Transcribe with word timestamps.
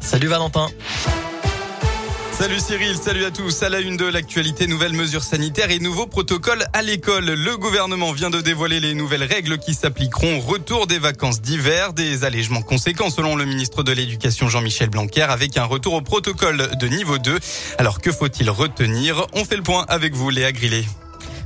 Salut 0.00 0.28
Valentin. 0.28 0.68
Salut 2.38 2.60
Cyril, 2.60 2.96
salut 2.96 3.24
à 3.24 3.30
tous. 3.30 3.62
À 3.62 3.70
la 3.70 3.80
une 3.80 3.96
de 3.96 4.04
l'actualité, 4.04 4.66
nouvelles 4.66 4.92
mesures 4.92 5.24
sanitaires 5.24 5.70
et 5.70 5.78
nouveaux 5.78 6.06
protocoles 6.06 6.66
à 6.74 6.82
l'école. 6.82 7.24
Le 7.24 7.56
gouvernement 7.56 8.12
vient 8.12 8.28
de 8.28 8.42
dévoiler 8.42 8.78
les 8.78 8.92
nouvelles 8.92 9.24
règles 9.24 9.56
qui 9.56 9.72
s'appliqueront. 9.72 10.40
Retour 10.40 10.86
des 10.86 10.98
vacances 10.98 11.40
d'hiver, 11.40 11.94
des 11.94 12.24
allègements 12.24 12.60
conséquents 12.60 13.08
selon 13.08 13.36
le 13.36 13.46
ministre 13.46 13.82
de 13.82 13.92
l'Éducation 13.92 14.48
Jean-Michel 14.48 14.90
Blanquer 14.90 15.22
avec 15.22 15.56
un 15.56 15.64
retour 15.64 15.94
au 15.94 16.02
protocole 16.02 16.76
de 16.78 16.86
niveau 16.88 17.16
2. 17.16 17.38
Alors 17.78 18.02
que 18.02 18.12
faut-il 18.12 18.50
retenir? 18.50 19.26
On 19.32 19.46
fait 19.46 19.56
le 19.56 19.62
point 19.62 19.86
avec 19.88 20.14
vous 20.14 20.28
Léa 20.28 20.52
Grillet. 20.52 20.84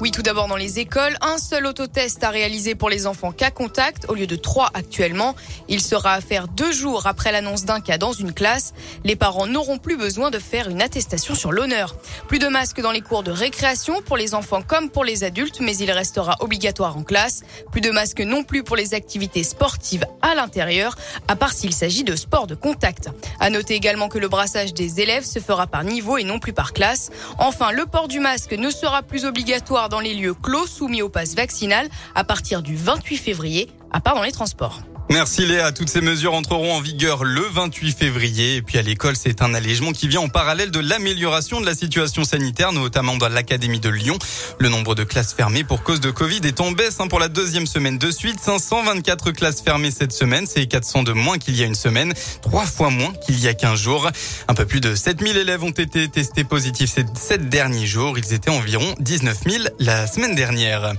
Oui, 0.00 0.10
tout 0.10 0.22
d'abord 0.22 0.48
dans 0.48 0.56
les 0.56 0.80
écoles, 0.80 1.16
un 1.20 1.38
seul 1.38 1.66
autotest 1.66 2.24
à 2.24 2.30
réaliser 2.30 2.74
pour 2.74 2.90
les 2.90 3.06
enfants 3.06 3.30
cas 3.30 3.50
contact 3.50 4.06
au 4.08 4.14
lieu 4.14 4.26
de 4.26 4.34
trois 4.34 4.68
actuellement. 4.74 5.36
Il 5.68 5.80
sera 5.80 6.14
à 6.14 6.20
faire 6.20 6.48
deux 6.48 6.72
jours 6.72 7.06
après 7.06 7.30
l'annonce 7.30 7.64
d'un 7.64 7.80
cas 7.80 7.96
dans 7.96 8.12
une 8.12 8.32
classe. 8.32 8.74
Les 9.04 9.14
parents 9.14 9.46
n'auront 9.46 9.78
plus 9.78 9.96
besoin 9.96 10.32
de 10.32 10.40
faire 10.40 10.68
une 10.68 10.82
attestation 10.82 11.36
sur 11.36 11.52
l'honneur. 11.52 11.94
Plus 12.26 12.40
de 12.40 12.48
masques 12.48 12.80
dans 12.80 12.90
les 12.90 13.02
cours 13.02 13.22
de 13.22 13.30
récréation 13.30 14.02
pour 14.02 14.16
les 14.16 14.34
enfants 14.34 14.62
comme 14.62 14.90
pour 14.90 15.04
les 15.04 15.22
adultes, 15.22 15.60
mais 15.60 15.76
il 15.76 15.90
restera 15.92 16.36
obligatoire 16.40 16.96
en 16.96 17.04
classe. 17.04 17.42
Plus 17.70 17.80
de 17.80 17.90
masques 17.90 18.20
non 18.20 18.42
plus 18.42 18.64
pour 18.64 18.74
les 18.74 18.94
activités 18.94 19.44
sportives 19.44 20.06
à 20.22 20.34
l'intérieur, 20.34 20.96
à 21.28 21.36
part 21.36 21.52
s'il 21.52 21.72
s'agit 21.72 22.02
de 22.02 22.16
sport 22.16 22.48
de 22.48 22.56
contact. 22.56 23.10
À 23.38 23.48
noter 23.48 23.74
également 23.74 24.08
que 24.08 24.18
le 24.18 24.28
brassage 24.28 24.74
des 24.74 25.00
élèves 25.00 25.24
se 25.24 25.38
fera 25.38 25.68
par 25.68 25.84
niveau 25.84 26.18
et 26.18 26.24
non 26.24 26.40
plus 26.40 26.52
par 26.52 26.72
classe. 26.72 27.10
Enfin, 27.38 27.70
le 27.70 27.86
port 27.86 28.08
du 28.08 28.18
masque 28.18 28.52
ne 28.52 28.70
sera 28.70 29.02
plus 29.02 29.24
obligatoire 29.24 29.83
dans 29.88 30.00
les 30.00 30.14
lieux 30.14 30.34
clos 30.34 30.66
soumis 30.66 31.02
au 31.02 31.08
pass 31.08 31.34
vaccinal 31.34 31.88
à 32.14 32.24
partir 32.24 32.62
du 32.62 32.76
28 32.76 33.16
février, 33.16 33.70
à 33.92 34.00
part 34.00 34.14
dans 34.14 34.22
les 34.22 34.32
transports. 34.32 34.82
Merci 35.10 35.46
Léa. 35.46 35.70
Toutes 35.70 35.90
ces 35.90 36.00
mesures 36.00 36.32
entreront 36.32 36.74
en 36.74 36.80
vigueur 36.80 37.24
le 37.24 37.42
28 37.42 37.96
février. 37.96 38.56
Et 38.56 38.62
puis 38.62 38.78
à 38.78 38.82
l'école, 38.82 39.16
c'est 39.16 39.42
un 39.42 39.52
allègement 39.52 39.92
qui 39.92 40.08
vient 40.08 40.22
en 40.22 40.28
parallèle 40.28 40.70
de 40.70 40.80
l'amélioration 40.80 41.60
de 41.60 41.66
la 41.66 41.74
situation 41.74 42.24
sanitaire, 42.24 42.72
notamment 42.72 43.16
dans 43.16 43.28
l'Académie 43.28 43.80
de 43.80 43.90
Lyon. 43.90 44.18
Le 44.58 44.70
nombre 44.70 44.94
de 44.94 45.04
classes 45.04 45.34
fermées 45.34 45.62
pour 45.62 45.82
cause 45.82 46.00
de 46.00 46.10
Covid 46.10 46.40
est 46.44 46.60
en 46.60 46.72
baisse 46.72 47.00
hein, 47.00 47.08
pour 47.08 47.20
la 47.20 47.28
deuxième 47.28 47.66
semaine 47.66 47.98
de 47.98 48.10
suite. 48.10 48.40
524 48.40 49.30
classes 49.32 49.60
fermées 49.60 49.90
cette 49.90 50.12
semaine. 50.12 50.46
C'est 50.46 50.66
400 50.66 51.02
de 51.02 51.12
moins 51.12 51.36
qu'il 51.38 51.56
y 51.56 51.62
a 51.62 51.66
une 51.66 51.74
semaine. 51.74 52.14
Trois 52.40 52.64
fois 52.64 52.88
moins 52.88 53.12
qu'il 53.26 53.38
y 53.38 53.46
a 53.46 53.54
15 53.54 53.78
jours. 53.78 54.10
Un 54.48 54.54
peu 54.54 54.64
plus 54.64 54.80
de 54.80 54.94
7000 54.94 55.36
élèves 55.36 55.62
ont 55.62 55.70
été 55.70 56.08
testés 56.08 56.44
positifs 56.44 56.90
ces 56.90 57.04
sept 57.14 57.48
derniers 57.50 57.86
jours. 57.86 58.18
Ils 58.18 58.32
étaient 58.32 58.50
environ 58.50 58.94
19 59.00 59.38
000 59.46 59.64
la 59.78 60.06
semaine 60.06 60.34
dernière. 60.34 60.94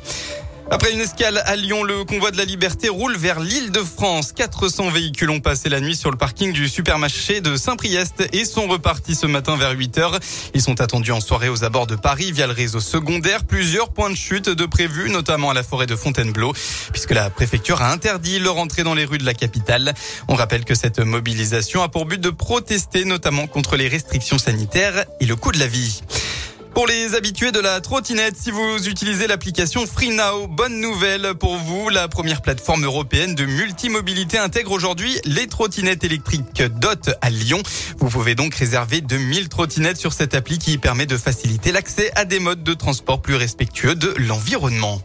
Après 0.71 0.91
une 0.91 0.99
escale 0.99 1.43
à 1.45 1.55
Lyon, 1.55 1.83
le 1.83 2.03
convoi 2.05 2.31
de 2.31 2.37
la 2.37 2.43
liberté 2.43 2.89
roule 2.89 3.15
vers 3.15 3.39
l'île 3.39 3.69
de 3.69 3.81
France. 3.81 4.31
400 4.31 4.89
véhicules 4.89 5.29
ont 5.29 5.39
passé 5.39 5.69
la 5.69 5.79
nuit 5.79 5.95
sur 5.95 6.09
le 6.09 6.17
parking 6.17 6.53
du 6.53 6.67
supermarché 6.67 7.39
de 7.39 7.55
Saint-Priest 7.55 8.27
et 8.33 8.45
sont 8.45 8.67
repartis 8.67 9.13
ce 9.13 9.27
matin 9.27 9.57
vers 9.57 9.71
8 9.71 9.97
heures. 9.99 10.19
Ils 10.55 10.63
sont 10.63 10.81
attendus 10.81 11.11
en 11.11 11.21
soirée 11.21 11.49
aux 11.49 11.63
abords 11.63 11.85
de 11.85 11.95
Paris 11.95 12.31
via 12.31 12.47
le 12.47 12.53
réseau 12.53 12.79
secondaire. 12.79 13.43
Plusieurs 13.43 13.93
points 13.93 14.09
de 14.09 14.15
chute 14.15 14.49
de 14.49 14.65
prévus, 14.65 15.11
notamment 15.11 15.51
à 15.51 15.53
la 15.53 15.61
forêt 15.61 15.85
de 15.85 15.95
Fontainebleau, 15.95 16.53
puisque 16.91 17.11
la 17.11 17.29
préfecture 17.29 17.83
a 17.83 17.91
interdit 17.91 18.39
leur 18.39 18.57
entrée 18.57 18.83
dans 18.83 18.95
les 18.95 19.05
rues 19.05 19.19
de 19.19 19.25
la 19.25 19.35
capitale. 19.35 19.93
On 20.27 20.33
rappelle 20.33 20.65
que 20.65 20.73
cette 20.73 20.99
mobilisation 20.99 21.83
a 21.83 21.89
pour 21.89 22.05
but 22.05 22.19
de 22.19 22.31
protester 22.31 23.05
notamment 23.05 23.45
contre 23.45 23.75
les 23.75 23.87
restrictions 23.87 24.39
sanitaires 24.39 25.05
et 25.21 25.27
le 25.27 25.35
coût 25.35 25.51
de 25.51 25.59
la 25.59 25.67
vie. 25.67 26.01
Pour 26.75 26.87
les 26.87 27.15
habitués 27.15 27.53
de 27.53 27.61
la 27.61 27.79
trottinette, 27.79 28.35
si 28.35 28.51
vous 28.51 28.89
utilisez 28.89 29.27
l'application 29.27 29.87
FreeNow, 29.87 30.47
bonne 30.47 30.81
nouvelle 30.81 31.33
pour 31.33 31.55
vous. 31.55 31.87
La 31.87 32.09
première 32.09 32.41
plateforme 32.41 32.83
européenne 32.83 33.33
de 33.33 33.45
multimobilité 33.45 34.37
intègre 34.37 34.73
aujourd'hui 34.73 35.17
les 35.23 35.47
trottinettes 35.47 36.03
électriques 36.03 36.61
DOT 36.61 37.13
à 37.21 37.29
Lyon. 37.29 37.63
Vous 37.99 38.09
pouvez 38.09 38.35
donc 38.35 38.53
réserver 38.55 38.99
2000 38.99 39.47
trottinettes 39.47 39.97
sur 39.97 40.11
cette 40.11 40.35
appli 40.35 40.59
qui 40.59 40.77
permet 40.77 41.05
de 41.05 41.15
faciliter 41.15 41.71
l'accès 41.71 42.11
à 42.15 42.25
des 42.25 42.39
modes 42.39 42.63
de 42.63 42.73
transport 42.73 43.21
plus 43.21 43.35
respectueux 43.35 43.95
de 43.95 44.13
l'environnement. 44.17 45.01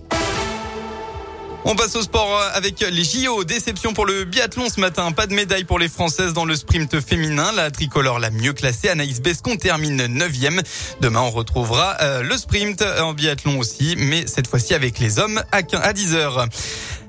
On 1.64 1.76
passe 1.76 1.94
au 1.94 2.02
sport 2.02 2.40
avec 2.54 2.80
les 2.80 3.04
JO. 3.04 3.44
Déception 3.44 3.92
pour 3.92 4.06
le 4.06 4.24
biathlon 4.24 4.68
ce 4.68 4.80
matin. 4.80 5.12
Pas 5.12 5.26
de 5.26 5.34
médaille 5.34 5.64
pour 5.64 5.78
les 5.78 5.88
Françaises 5.88 6.32
dans 6.32 6.46
le 6.46 6.56
sprint 6.56 7.00
féminin. 7.00 7.52
La 7.54 7.70
tricolore 7.70 8.18
la 8.18 8.30
mieux 8.30 8.54
classée, 8.54 8.88
Anaïs 8.88 9.20
Bescon, 9.20 9.56
termine 9.56 10.06
9e. 10.06 10.62
Demain, 11.00 11.20
on 11.20 11.30
retrouvera 11.30 11.98
euh, 12.00 12.22
le 12.22 12.36
sprint 12.38 12.82
en 12.82 13.12
biathlon 13.12 13.58
aussi, 13.58 13.94
mais 13.98 14.26
cette 14.26 14.46
fois-ci 14.46 14.72
avec 14.72 14.98
les 14.98 15.18
hommes 15.18 15.42
à 15.52 15.62
10h. 15.62 16.48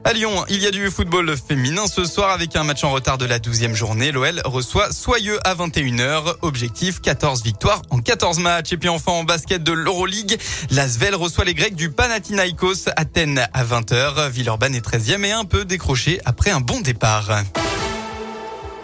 À 0.03 0.13
Lyon, 0.13 0.45
il 0.49 0.61
y 0.61 0.65
a 0.65 0.71
du 0.71 0.89
football 0.89 1.35
féminin 1.37 1.85
ce 1.85 2.05
soir 2.05 2.31
avec 2.31 2.55
un 2.55 2.63
match 2.63 2.83
en 2.83 2.91
retard 2.91 3.19
de 3.19 3.25
la 3.25 3.37
12e 3.37 3.75
journée. 3.75 4.11
L'OL 4.11 4.41
reçoit 4.45 4.91
Soyeux 4.91 5.39
à 5.45 5.53
21h. 5.53 6.37
Objectif 6.41 7.01
14 7.01 7.43
victoires 7.43 7.83
en 7.91 7.99
14 7.99 8.39
matchs. 8.39 8.73
Et 8.73 8.77
puis 8.77 8.89
enfin 8.89 9.11
en 9.11 9.23
basket 9.23 9.63
de 9.63 9.71
l'Euroleague, 9.71 10.39
l'Asvel 10.71 11.13
reçoit 11.13 11.45
les 11.45 11.53
Grecs 11.53 11.75
du 11.75 11.91
Panathinaikos 11.91 12.89
Athènes 12.95 13.47
à 13.53 13.63
20h. 13.63 14.29
Villeurbanne 14.29 14.73
est 14.73 14.85
13e 14.85 15.23
et 15.23 15.31
un 15.31 15.45
peu 15.45 15.65
décroché 15.65 16.19
après 16.25 16.49
un 16.49 16.61
bon 16.61 16.81
départ. 16.81 17.29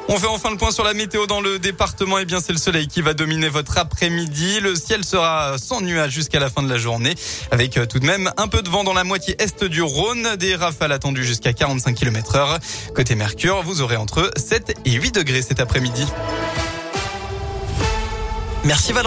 On 0.10 0.18
fait 0.18 0.28
enfin 0.28 0.52
le 0.52 0.58
point 0.58 0.72
sur 0.72 0.86
la 0.86 0.94
météo 0.94 1.28
dans 1.28 1.42
le 1.42 1.60
département. 1.60 2.18
Eh 2.18 2.26
bien, 2.26 2.40
c'est 2.40 2.54
le 2.54 2.58
soleil 2.58 2.88
qui 2.88 3.02
va 3.02 3.14
dominer 3.14 3.50
votre 3.50 3.78
après-midi. 3.78 4.62
Le 4.62 4.74
ciel 4.76 5.04
sera 5.04 5.58
sans 5.58 5.82
nuages 5.82 6.12
jusqu'à 6.12 6.40
la 6.40 6.50
fin 6.50 6.64
de 6.64 6.70
la 6.70 6.78
journée, 6.78 7.14
avec 7.52 7.78
euh, 7.78 7.86
tout 7.86 8.00
de 8.00 8.06
même 8.06 8.32
un 8.38 8.48
peu 8.48 8.62
de 8.62 8.70
vent 8.70 8.86
dans 8.86 8.94
la 8.94 9.04
moitié 9.04 9.36
est 9.38 9.66
du 9.66 9.82
Rhône, 9.82 10.38
des 10.38 10.56
rafales 10.56 10.94
attendues 10.94 11.26
jusqu'à 11.26 11.52
45 11.52 11.94
km 11.94 12.36
heure. 12.36 12.58
Côté 12.96 13.16
Mercure, 13.16 13.64
vous 13.64 13.82
aurez 13.82 13.98
entre 13.98 14.32
7 14.38 14.78
et 14.86 14.92
8 14.92 15.12
degrés 15.16 15.42
cet 15.42 15.60
après-midi. 15.60 16.06
Merci 18.64 18.94
Valentin. 18.94 19.06